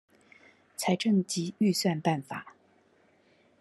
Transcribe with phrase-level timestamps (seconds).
[0.79, 2.55] 財政及預算辦法